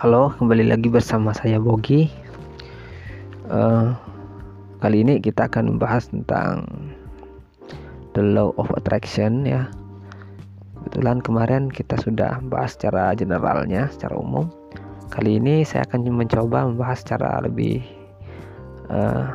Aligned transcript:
Halo, 0.00 0.32
kembali 0.32 0.72
lagi 0.72 0.88
bersama 0.88 1.36
saya 1.36 1.60
Bogi. 1.60 2.08
Uh, 3.52 3.92
kali 4.80 5.04
ini 5.04 5.20
kita 5.20 5.44
akan 5.44 5.76
membahas 5.76 6.08
tentang 6.08 6.64
the 8.16 8.24
law 8.24 8.56
of 8.56 8.64
attraction 8.80 9.44
ya. 9.44 9.68
Kebetulan 10.72 11.20
kemarin 11.20 11.68
kita 11.68 12.00
sudah 12.00 12.40
bahas 12.48 12.80
secara 12.80 13.12
generalnya, 13.12 13.92
secara 13.92 14.16
umum. 14.16 14.48
Kali 15.12 15.36
ini 15.36 15.68
saya 15.68 15.84
akan 15.84 16.08
mencoba 16.08 16.64
membahas 16.64 17.04
secara 17.04 17.44
lebih 17.44 17.84
uh, 18.88 19.28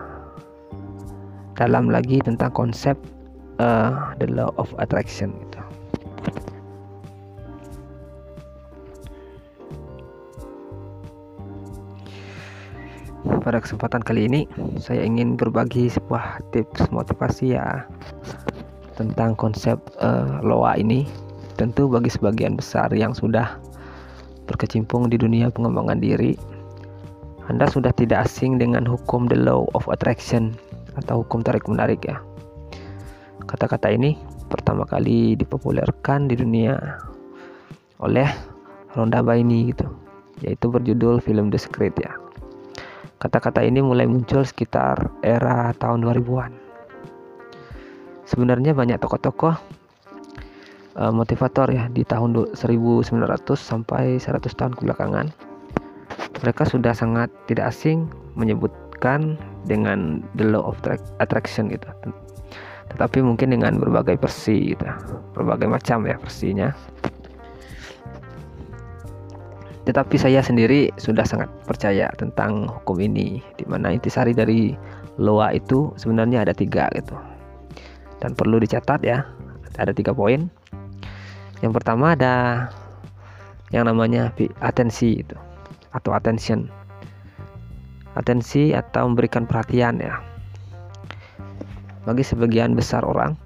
dalam 1.61 1.93
lagi 1.93 2.25
tentang 2.25 2.49
konsep 2.57 2.97
uh, 3.61 4.17
the 4.17 4.25
law 4.33 4.49
of 4.57 4.73
attraction 4.81 5.29
gitu. 5.45 5.54
Pada 13.45 13.61
kesempatan 13.61 14.01
kali 14.01 14.25
ini 14.25 14.41
saya 14.81 15.05
ingin 15.05 15.37
berbagi 15.37 15.85
sebuah 15.93 16.41
tips 16.49 16.89
motivasi 16.89 17.53
ya 17.53 17.85
tentang 18.97 19.37
konsep 19.37 19.77
uh, 20.01 20.41
loa 20.41 20.73
ini. 20.81 21.05
Tentu 21.55 21.87
bagi 21.87 22.11
sebagian 22.11 22.59
besar 22.59 22.91
yang 22.91 23.15
sudah 23.15 23.55
berkecimpung 24.43 25.07
di 25.07 25.15
dunia 25.15 25.47
pengembangan 25.47 26.03
diri 26.03 26.35
Anda 27.47 27.69
sudah 27.71 27.95
tidak 27.95 28.27
asing 28.27 28.59
dengan 28.59 28.83
hukum 28.83 29.31
the 29.31 29.39
law 29.39 29.63
of 29.71 29.87
attraction 29.87 30.57
atau 30.99 31.23
hukum 31.23 31.45
tarik 31.45 31.63
menarik 31.69 32.03
ya. 32.03 32.19
Kata-kata 33.47 33.93
ini 33.93 34.19
pertama 34.51 34.83
kali 34.83 35.39
dipopulerkan 35.39 36.27
di 36.27 36.35
dunia 36.35 36.75
oleh 38.03 38.27
Ronda 38.97 39.23
Baini 39.23 39.71
gitu 39.71 39.87
yaitu 40.43 40.67
berjudul 40.67 41.23
film 41.23 41.47
The 41.47 41.61
Secret 41.61 41.95
ya 41.95 42.24
Kata-kata 43.25 43.65
ini 43.65 43.81
mulai 43.81 44.05
muncul 44.05 44.45
sekitar 44.45 45.09
era 45.25 45.73
tahun 45.81 46.05
2000-an. 46.05 46.53
Sebenarnya 48.29 48.77
banyak 48.77 49.01
tokoh-tokoh 49.01 49.57
uh, 50.93 51.09
motivator 51.09 51.73
ya 51.73 51.89
di 51.89 52.05
tahun 52.05 52.53
1900 52.53 53.17
sampai 53.57 54.21
100 54.21 54.45
tahun 54.45 54.77
kebelakangan. 54.77 55.33
Mereka 56.37 56.69
sudah 56.69 56.93
sangat 56.93 57.33
tidak 57.49 57.73
asing 57.73 58.05
menyebutkan 58.37 59.41
dengan 59.65 60.21
the 60.37 60.45
law 60.45 60.61
of 60.61 60.77
attraction 61.17 61.73
gitu. 61.73 61.89
Tetapi 62.93 63.25
mungkin 63.25 63.57
dengan 63.57 63.81
berbagai 63.81 64.21
versi 64.21 64.77
gitu. 64.77 64.85
Berbagai 65.33 65.65
macam 65.65 66.05
ya 66.05 66.21
versinya. 66.21 66.69
Tetapi 69.85 70.17
saya 70.17 70.41
sendiri 70.41 70.89
sudah 70.97 71.21
sangat 71.21 71.45
percaya 71.69 72.09
tentang 72.17 72.65
hukum 72.65 72.97
ini, 72.97 73.37
di 73.57 73.65
mana 73.69 73.93
intisari 73.93 74.33
dari 74.33 74.73
loa 75.21 75.53
itu 75.53 75.93
sebenarnya 75.95 76.41
ada 76.41 76.53
tiga 76.57 76.89
gitu. 76.97 77.13
Dan 78.17 78.33
perlu 78.33 78.57
dicatat 78.57 79.05
ya, 79.05 79.29
ada 79.77 79.93
tiga 79.93 80.09
poin. 80.11 80.49
Yang 81.61 81.73
pertama 81.81 82.17
ada 82.17 82.67
yang 83.69 83.85
namanya 83.85 84.33
atensi 84.65 85.21
itu 85.21 85.37
atau 85.93 86.11
attention. 86.17 86.67
Atensi 88.17 88.73
atau 88.73 89.11
memberikan 89.11 89.45
perhatian 89.45 90.01
ya. 90.01 90.17
Bagi 92.09 92.25
sebagian 92.25 92.73
besar 92.73 93.05
orang, 93.05 93.37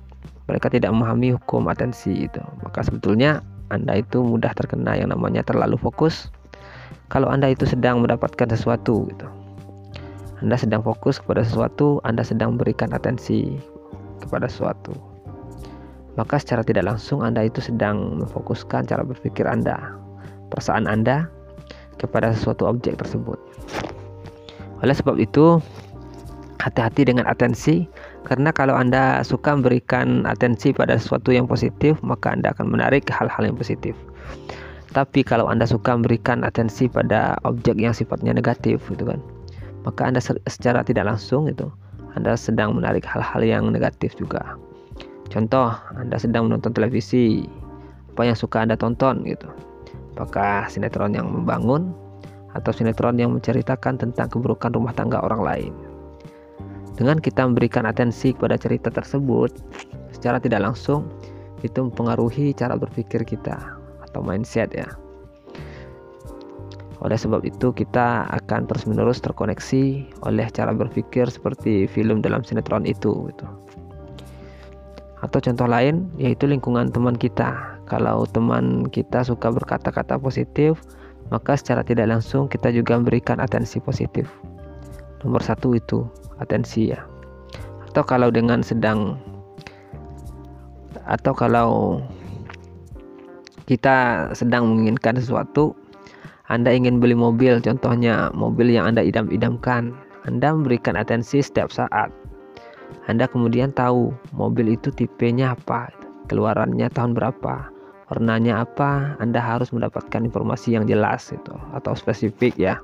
mereka 0.47 0.71
tidak 0.71 0.91
memahami 0.93 1.35
hukum 1.35 1.67
atensi 1.67 2.27
itu. 2.27 2.41
Maka 2.61 2.85
sebetulnya 2.85 3.41
anda 3.69 4.01
itu 4.01 4.25
mudah 4.25 4.49
terkena 4.57 4.97
yang 4.97 5.13
namanya 5.13 5.45
terlalu 5.45 5.77
fokus. 5.77 6.33
Kalau 7.09 7.29
Anda 7.29 7.53
itu 7.53 7.65
sedang 7.65 8.01
mendapatkan 8.01 8.49
sesuatu 8.49 9.05
gitu. 9.09 9.27
Anda 10.41 10.57
sedang 10.57 10.81
fokus 10.81 11.21
kepada 11.21 11.45
sesuatu, 11.45 12.01
Anda 12.01 12.25
sedang 12.25 12.57
memberikan 12.57 12.89
atensi 12.93 13.61
kepada 14.25 14.49
sesuatu. 14.49 14.93
Maka 16.17 16.41
secara 16.41 16.65
tidak 16.65 16.89
langsung 16.89 17.21
Anda 17.21 17.45
itu 17.45 17.61
sedang 17.61 18.25
memfokuskan 18.25 18.89
cara 18.89 19.05
berpikir 19.05 19.45
Anda, 19.45 19.77
perasaan 20.49 20.89
Anda 20.89 21.29
kepada 22.01 22.33
sesuatu 22.33 22.65
objek 22.65 22.97
tersebut. 22.97 23.37
Oleh 24.81 24.95
sebab 24.95 25.19
itu, 25.21 25.61
hati-hati 26.57 27.05
dengan 27.05 27.27
atensi 27.29 27.85
karena 28.27 28.51
kalau 28.51 28.75
Anda 28.75 29.23
suka 29.23 29.55
memberikan 29.55 30.27
atensi 30.27 30.75
pada 30.75 30.99
sesuatu 30.99 31.31
yang 31.31 31.47
positif, 31.47 31.95
maka 32.03 32.35
Anda 32.35 32.51
akan 32.51 32.67
menarik 32.67 33.07
hal-hal 33.07 33.47
yang 33.47 33.55
positif. 33.55 33.95
Tapi 34.91 35.21
kalau 35.21 35.47
Anda 35.47 35.69
suka 35.69 35.93
memberikan 35.93 36.41
atensi 36.43 36.89
pada 36.89 37.37
objek 37.45 37.77
yang 37.77 37.93
sifatnya 37.93 38.33
negatif 38.33 38.81
gitu 38.89 39.05
kan, 39.05 39.21
maka 39.85 40.09
Anda 40.09 40.19
secara 40.49 40.81
tidak 40.83 41.07
langsung 41.07 41.47
itu 41.47 41.69
Anda 42.17 42.33
sedang 42.33 42.75
menarik 42.75 43.05
hal-hal 43.05 43.45
yang 43.45 43.63
negatif 43.69 44.17
juga. 44.17 44.57
Contoh, 45.29 45.77
Anda 45.93 46.17
sedang 46.17 46.49
menonton 46.49 46.73
televisi, 46.73 47.45
apa 48.17 48.25
yang 48.25 48.37
suka 48.37 48.65
Anda 48.65 48.75
tonton 48.75 49.23
gitu. 49.29 49.45
Apakah 50.17 50.67
sinetron 50.67 51.15
yang 51.15 51.31
membangun 51.31 51.93
atau 52.57 52.73
sinetron 52.73 53.15
yang 53.15 53.31
menceritakan 53.31 53.95
tentang 53.95 54.27
keburukan 54.27 54.73
rumah 54.73 54.91
tangga 54.91 55.21
orang 55.21 55.41
lain? 55.45 55.73
Dengan 56.99 57.15
kita 57.15 57.47
memberikan 57.47 57.87
atensi 57.87 58.35
kepada 58.35 58.59
cerita 58.59 58.91
tersebut, 58.91 59.55
secara 60.11 60.35
tidak 60.35 60.67
langsung 60.67 61.07
itu 61.63 61.79
mempengaruhi 61.79 62.51
cara 62.51 62.75
berpikir 62.75 63.23
kita 63.23 63.55
atau 64.03 64.19
mindset 64.19 64.75
ya. 64.75 64.83
Oleh 66.99 67.15
sebab 67.15 67.47
itu 67.47 67.71
kita 67.71 68.27
akan 68.27 68.67
terus-menerus 68.67 69.23
terkoneksi 69.23 70.11
oleh 70.27 70.43
cara 70.51 70.75
berpikir 70.75 71.31
seperti 71.31 71.87
film 71.87 72.19
dalam 72.19 72.43
sinetron 72.43 72.83
itu 72.83 73.31
gitu. 73.31 73.47
Atau 75.23 75.39
contoh 75.39 75.71
lain 75.71 76.11
yaitu 76.19 76.51
lingkungan 76.51 76.91
teman 76.91 77.15
kita. 77.15 77.79
Kalau 77.87 78.27
teman 78.27 78.91
kita 78.91 79.23
suka 79.23 79.47
berkata-kata 79.55 80.19
positif, 80.19 80.83
maka 81.31 81.55
secara 81.55 81.79
tidak 81.79 82.11
langsung 82.11 82.51
kita 82.51 82.75
juga 82.75 82.99
memberikan 82.99 83.39
atensi 83.39 83.79
positif. 83.79 84.27
Nomor 85.23 85.39
satu 85.39 85.79
itu 85.79 86.03
atensi 86.39 86.91
ya. 86.91 87.03
Atau 87.91 88.03
kalau 88.05 88.29
dengan 88.33 88.63
sedang 88.63 89.19
atau 91.09 91.33
kalau 91.33 91.69
kita 93.65 94.29
sedang 94.33 94.65
menginginkan 94.65 95.17
sesuatu 95.17 95.77
Anda 96.49 96.73
ingin 96.73 96.97
beli 96.97 97.13
mobil 97.13 97.61
contohnya 97.61 98.33
mobil 98.33 98.73
yang 98.73 98.89
Anda 98.89 99.05
idam-idamkan 99.05 99.93
Anda 100.25 100.53
memberikan 100.53 100.97
atensi 100.97 101.41
setiap 101.41 101.69
saat. 101.69 102.09
Anda 103.05 103.29
kemudian 103.29 103.73
tahu 103.73 104.13
mobil 104.33 104.73
itu 104.73 104.89
tipenya 104.93 105.53
apa 105.53 105.93
keluarannya 106.29 106.89
tahun 106.93 107.13
berapa 107.13 107.69
warnanya 108.09 108.65
apa 108.65 109.17
Anda 109.21 109.37
harus 109.37 109.69
mendapatkan 109.69 110.25
informasi 110.25 110.73
yang 110.73 110.89
jelas 110.89 111.29
itu 111.29 111.53
atau 111.77 111.93
spesifik 111.93 112.57
ya. 112.57 112.81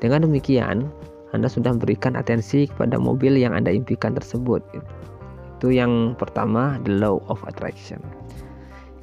Dengan 0.00 0.24
demikian 0.28 0.88
anda 1.30 1.46
sudah 1.46 1.78
memberikan 1.78 2.18
atensi 2.18 2.66
kepada 2.66 2.98
mobil 2.98 3.38
yang 3.38 3.54
Anda 3.54 3.70
impikan 3.70 4.18
tersebut. 4.18 4.66
Itu 4.74 5.70
yang 5.70 6.18
pertama, 6.18 6.82
the 6.82 6.98
law 6.98 7.22
of 7.30 7.38
attraction. 7.46 8.02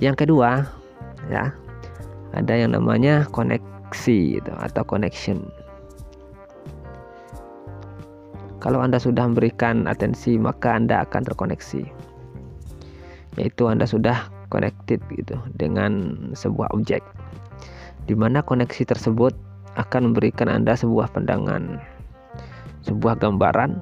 Yang 0.04 0.28
kedua, 0.28 0.68
ya, 1.32 1.56
ada 2.36 2.54
yang 2.54 2.76
namanya 2.76 3.24
koneksi 3.32 4.44
itu 4.44 4.54
atau 4.60 4.84
connection. 4.84 5.48
Kalau 8.60 8.84
Anda 8.84 9.00
sudah 9.00 9.24
memberikan 9.32 9.88
atensi, 9.88 10.36
maka 10.36 10.76
Anda 10.76 11.08
akan 11.08 11.32
terkoneksi. 11.32 11.88
Yaitu 13.40 13.64
Anda 13.72 13.88
sudah 13.88 14.28
connected 14.52 15.00
gitu 15.16 15.40
dengan 15.56 16.12
sebuah 16.36 16.76
objek. 16.76 17.00
Di 18.04 18.18
mana 18.18 18.44
koneksi 18.44 18.84
tersebut 18.84 19.32
akan 19.80 20.12
memberikan 20.12 20.52
Anda 20.52 20.76
sebuah 20.76 21.16
pandangan 21.16 21.97
sebuah 22.88 23.20
gambaran 23.20 23.78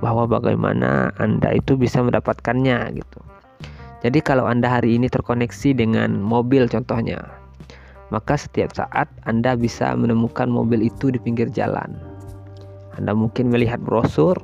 bahwa 0.00 0.24
bagaimana 0.24 1.12
Anda 1.20 1.54
itu 1.54 1.76
bisa 1.76 2.00
mendapatkannya 2.00 2.96
gitu. 2.96 3.20
Jadi 4.02 4.22
kalau 4.22 4.46
Anda 4.46 4.78
hari 4.78 4.94
ini 4.94 5.10
terkoneksi 5.10 5.74
dengan 5.74 6.22
mobil 6.22 6.70
contohnya, 6.70 7.18
maka 8.14 8.38
setiap 8.38 8.70
saat 8.72 9.10
Anda 9.26 9.58
bisa 9.58 9.90
menemukan 9.98 10.46
mobil 10.46 10.86
itu 10.86 11.10
di 11.10 11.18
pinggir 11.18 11.50
jalan. 11.50 11.98
Anda 12.94 13.14
mungkin 13.14 13.50
melihat 13.50 13.82
brosur, 13.82 14.38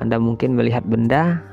Anda 0.00 0.16
mungkin 0.16 0.56
melihat 0.56 0.84
benda, 0.88 1.44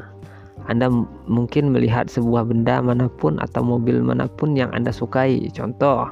Anda 0.71 0.87
mungkin 1.27 1.75
melihat 1.75 2.07
sebuah 2.07 2.47
benda 2.47 2.79
mana 2.79 3.11
pun 3.11 3.39
atau 3.43 3.59
mobil 3.63 3.99
mana 3.99 4.27
pun 4.27 4.55
yang 4.55 4.71
Anda 4.71 4.95
sukai. 4.95 5.51
Contoh, 5.51 6.07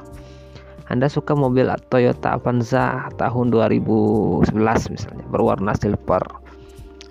anda 0.86 1.10
suka 1.10 1.34
mobil 1.34 1.66
Toyota 1.90 2.38
Avanza 2.38 3.10
tahun 3.18 3.50
2011 3.50 4.54
misalnya 4.94 5.26
berwarna 5.34 5.74
silver 5.74 6.22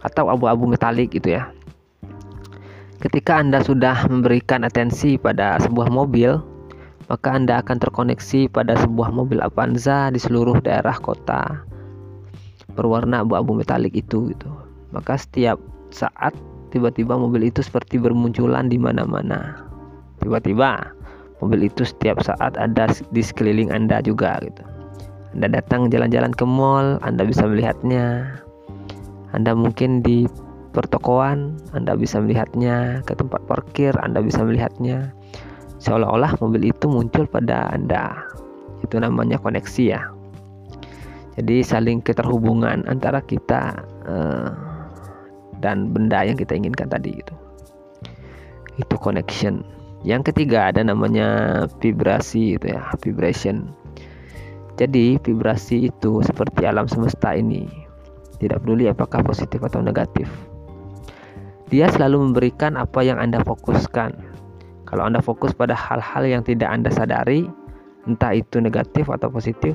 atau 0.06 0.32
abu-abu 0.32 0.70
metalik 0.70 1.12
gitu 1.12 1.36
ya. 1.36 1.52
Ketika 3.04 3.44
Anda 3.44 3.60
sudah 3.60 4.08
memberikan 4.08 4.64
atensi 4.64 5.20
pada 5.20 5.60
sebuah 5.60 5.92
mobil, 5.92 6.40
maka 7.12 7.36
Anda 7.36 7.60
akan 7.60 7.78
terkoneksi 7.84 8.48
pada 8.56 8.80
sebuah 8.80 9.12
mobil 9.12 9.44
Avanza 9.44 10.08
di 10.08 10.24
seluruh 10.24 10.58
daerah 10.64 10.96
kota 10.96 11.68
berwarna 12.80 13.28
abu-abu 13.28 13.60
metalik 13.60 13.92
itu 13.92 14.32
gitu. 14.32 14.52
Maka 14.96 15.20
setiap 15.20 15.60
saat 15.92 16.32
tiba-tiba 16.72 17.20
mobil 17.20 17.52
itu 17.52 17.60
seperti 17.60 18.00
bermunculan 18.00 18.72
di 18.72 18.80
mana-mana. 18.80 19.60
Tiba-tiba 20.24 20.96
mobil 21.44 21.68
itu 21.68 21.84
setiap 21.84 22.22
saat 22.24 22.56
ada 22.56 22.92
di 23.12 23.22
sekeliling 23.24 23.72
Anda 23.74 24.00
juga 24.04 24.40
gitu. 24.44 24.64
Anda 25.36 25.60
datang 25.60 25.92
jalan-jalan 25.92 26.32
ke 26.32 26.46
mall, 26.48 26.96
Anda 27.04 27.28
bisa 27.28 27.44
melihatnya. 27.44 28.40
Anda 29.36 29.52
mungkin 29.52 30.00
di 30.00 30.24
pertokoan, 30.72 31.60
Anda 31.76 32.00
bisa 32.00 32.24
melihatnya, 32.24 33.04
ke 33.04 33.16
tempat 33.20 33.44
parkir, 33.44 33.92
Anda 34.00 34.24
bisa 34.24 34.44
melihatnya. 34.48 35.12
Seolah-olah 35.84 36.40
mobil 36.40 36.72
itu 36.72 36.88
muncul 36.88 37.28
pada 37.28 37.68
Anda. 37.72 38.16
Itu 38.84 38.96
namanya 39.00 39.36
koneksi 39.40 39.84
ya. 39.84 40.02
Jadi 41.36 41.68
saling 41.68 42.00
keterhubungan 42.00 42.88
antara 42.88 43.20
kita 43.20 43.76
uh, 44.08 44.56
dan 45.60 45.92
benda 45.92 46.24
yang 46.24 46.40
kita 46.40 46.56
inginkan 46.56 46.88
tadi 46.88 47.20
itu. 47.20 47.36
Itu 48.80 48.96
connection. 48.96 49.68
Yang 50.06 50.30
ketiga 50.30 50.70
ada 50.70 50.86
namanya 50.86 51.66
vibrasi 51.82 52.62
itu 52.62 52.70
ya, 52.70 52.94
vibration. 53.02 53.74
Jadi 54.78 55.18
vibrasi 55.18 55.90
itu 55.90 56.22
seperti 56.22 56.70
alam 56.70 56.86
semesta 56.86 57.34
ini. 57.34 57.66
Tidak 58.38 58.62
peduli 58.62 58.86
apakah 58.86 59.26
positif 59.26 59.66
atau 59.66 59.82
negatif. 59.82 60.30
Dia 61.74 61.90
selalu 61.90 62.30
memberikan 62.30 62.78
apa 62.78 63.02
yang 63.02 63.18
Anda 63.18 63.42
fokuskan. 63.42 64.14
Kalau 64.86 65.10
Anda 65.10 65.26
fokus 65.26 65.58
pada 65.58 65.74
hal-hal 65.74 66.22
yang 66.30 66.46
tidak 66.46 66.70
Anda 66.70 66.94
sadari, 66.94 67.50
entah 68.06 68.38
itu 68.38 68.62
negatif 68.62 69.10
atau 69.10 69.34
positif, 69.34 69.74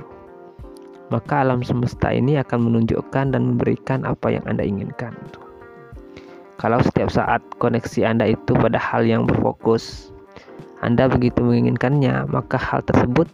maka 1.11 1.43
alam 1.43 1.67
semesta 1.67 2.15
ini 2.15 2.38
akan 2.38 2.71
menunjukkan 2.71 3.35
dan 3.35 3.43
memberikan 3.43 4.06
apa 4.06 4.31
yang 4.31 4.47
Anda 4.47 4.62
inginkan. 4.62 5.11
Kalau 6.62 6.79
setiap 6.79 7.11
saat 7.11 7.43
koneksi 7.59 8.06
Anda 8.06 8.31
itu 8.31 8.55
pada 8.55 8.79
hal 8.79 9.03
yang 9.03 9.26
berfokus, 9.26 10.15
Anda 10.81 11.12
begitu 11.12 11.44
menginginkannya, 11.44 12.25
maka 12.32 12.56
hal 12.56 12.81
tersebut 12.88 13.29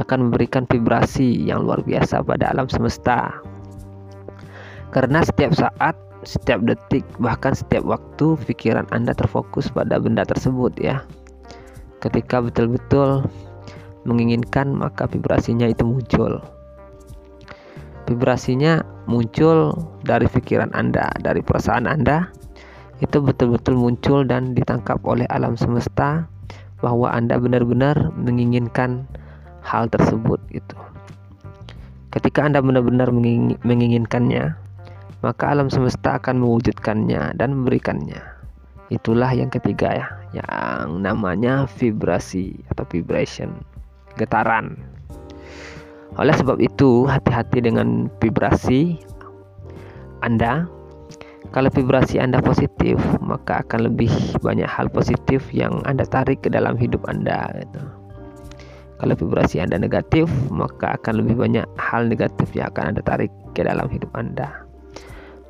akan 0.00 0.28
memberikan 0.28 0.64
vibrasi 0.66 1.44
yang 1.44 1.62
luar 1.68 1.84
biasa 1.84 2.24
pada 2.24 2.50
alam 2.50 2.66
semesta. 2.66 3.36
Karena 4.90 5.20
setiap 5.22 5.52
saat 5.54 5.94
setiap 6.24 6.64
detik 6.64 7.04
bahkan 7.20 7.52
setiap 7.52 7.84
waktu 7.84 8.40
pikiran 8.48 8.88
Anda 8.90 9.12
terfokus 9.12 9.68
pada 9.68 10.00
benda 10.00 10.24
tersebut 10.24 10.72
ya. 10.80 11.04
Ketika 12.00 12.40
betul-betul 12.40 13.28
menginginkan 14.08 14.72
maka 14.72 15.04
vibrasinya 15.04 15.68
itu 15.68 15.84
muncul. 15.84 16.40
Vibrasinya 18.04 18.84
muncul 19.08 19.72
dari 20.04 20.28
pikiran 20.28 20.72
Anda, 20.76 21.08
dari 21.20 21.40
perasaan 21.40 21.88
Anda 21.88 22.28
itu 23.00 23.20
betul-betul 23.20 23.76
muncul 23.76 24.24
dan 24.24 24.52
ditangkap 24.52 25.00
oleh 25.04 25.28
alam 25.32 25.56
semesta 25.56 26.28
bahwa 26.84 27.08
Anda 27.08 27.40
benar-benar 27.40 28.12
menginginkan 28.12 29.08
hal 29.64 29.88
tersebut 29.88 30.36
itu. 30.52 30.76
Ketika 32.12 32.44
Anda 32.44 32.60
benar-benar 32.60 33.08
menginginkannya, 33.64 34.52
maka 35.24 35.44
alam 35.48 35.72
semesta 35.72 36.20
akan 36.20 36.44
mewujudkannya 36.44 37.40
dan 37.40 37.48
memberikannya. 37.56 38.20
Itulah 38.92 39.32
yang 39.32 39.48
ketiga 39.48 39.96
ya, 39.96 40.06
yang 40.36 41.00
namanya 41.00 41.64
vibrasi 41.80 42.60
atau 42.68 42.84
vibration, 42.92 43.56
getaran. 44.20 44.76
Oleh 46.20 46.36
sebab 46.36 46.60
itu, 46.60 47.08
hati-hati 47.08 47.64
dengan 47.64 48.12
vibrasi 48.20 49.00
Anda. 50.20 50.68
Kalau 51.54 51.70
vibrasi 51.70 52.18
Anda 52.18 52.42
positif, 52.42 52.98
maka 53.22 53.62
akan 53.62 53.86
lebih 53.86 54.10
banyak 54.42 54.66
hal 54.66 54.90
positif 54.90 55.46
yang 55.54 55.86
Anda 55.86 56.02
tarik 56.02 56.42
ke 56.42 56.50
dalam 56.50 56.74
hidup 56.74 57.06
Anda 57.06 57.46
gitu. 57.62 57.78
Kalau 58.98 59.14
vibrasi 59.14 59.62
Anda 59.62 59.78
negatif, 59.78 60.26
maka 60.50 60.98
akan 60.98 61.22
lebih 61.22 61.38
banyak 61.46 61.62
hal 61.78 62.10
negatif 62.10 62.50
yang 62.58 62.74
akan 62.74 62.90
Anda 62.90 63.02
tarik 63.06 63.30
ke 63.54 63.62
dalam 63.62 63.86
hidup 63.86 64.10
Anda. 64.18 64.66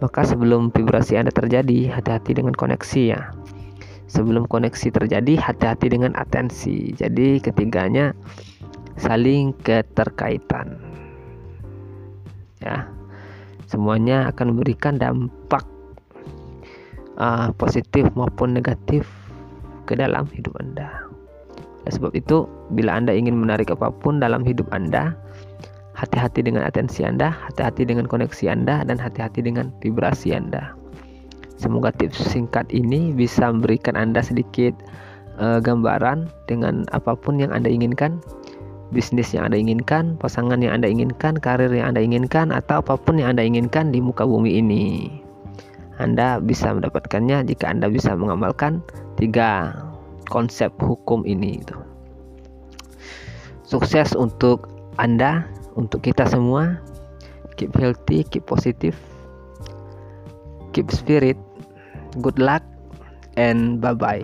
Maka 0.04 0.28
sebelum 0.28 0.68
vibrasi 0.76 1.16
Anda 1.16 1.32
terjadi, 1.32 1.88
hati-hati 1.88 2.36
dengan 2.36 2.52
koneksi 2.52 3.02
ya. 3.08 3.32
Sebelum 4.04 4.44
koneksi 4.44 4.92
terjadi, 4.92 5.40
hati-hati 5.40 5.88
dengan 5.88 6.12
atensi. 6.20 6.92
Jadi 6.92 7.40
ketiganya 7.40 8.12
saling 9.00 9.56
keterkaitan. 9.64 10.76
Ya. 12.60 12.92
Semuanya 13.64 14.28
akan 14.30 14.54
memberikan 14.54 15.00
dampak 15.00 15.43
uh, 17.18 17.50
positif 17.56 18.06
maupun 18.18 18.56
negatif 18.56 19.06
ke 19.84 19.98
dalam 19.98 20.26
hidup 20.32 20.54
Anda. 20.60 20.88
Oleh 21.84 21.92
sebab 21.92 22.12
itu, 22.16 22.48
bila 22.72 22.96
Anda 22.96 23.12
ingin 23.12 23.36
menarik 23.36 23.68
apa 23.68 23.92
pun 23.92 24.18
dalam 24.18 24.40
hidup 24.46 24.70
Anda, 24.72 25.12
Hati-hati 25.94 26.42
dengan 26.42 26.66
atensi 26.66 27.06
Anda, 27.06 27.30
hati-hati 27.30 27.86
dengan 27.86 28.10
koneksi 28.10 28.50
Anda, 28.50 28.82
dan 28.82 28.98
hati-hati 28.98 29.46
dengan 29.46 29.70
vibrasi 29.78 30.34
Anda. 30.34 30.74
Semoga 31.54 31.94
tips 31.94 32.18
singkat 32.34 32.66
ini 32.74 33.14
bisa 33.14 33.46
memberikan 33.46 33.94
Anda 33.94 34.18
sedikit 34.18 34.74
uh, 35.38 35.62
gambaran 35.62 36.26
dengan 36.50 36.82
apa 36.90 37.14
pun 37.14 37.38
yang 37.38 37.54
Anda 37.54 37.70
inginkan, 37.70 38.18
bisnis 38.90 39.30
yang 39.30 39.46
Anda 39.46 39.62
inginkan, 39.62 40.18
pasangan 40.18 40.58
yang 40.66 40.82
Anda 40.82 40.90
inginkan, 40.90 41.38
karir 41.38 41.70
yang 41.70 41.94
Anda 41.94 42.02
inginkan, 42.02 42.50
atau 42.50 42.82
apa 42.82 42.98
pun 42.98 43.22
yang 43.22 43.38
Anda 43.38 43.46
inginkan 43.46 43.94
di 43.94 44.02
muka 44.02 44.26
bumi 44.26 44.50
ini. 44.58 44.84
Anda 45.98 46.42
bisa 46.42 46.74
mendapatkannya 46.74 47.46
jika 47.46 47.70
Anda 47.70 47.90
bisa 47.90 48.14
mengamalkan 48.18 48.82
tiga 49.18 49.74
konsep 50.30 50.74
hukum 50.82 51.22
ini. 51.28 51.62
Sukses 53.64 54.14
untuk 54.14 54.70
Anda 54.98 55.46
untuk 55.74 56.06
kita 56.06 56.26
semua 56.30 56.78
keep 57.54 57.74
healthy 57.78 58.26
keep 58.26 58.46
positive 58.46 58.98
keep 60.74 60.90
spirit 60.90 61.38
good 62.18 62.38
luck 62.38 62.62
and 63.38 63.78
bye 63.78 63.94
bye 63.94 64.22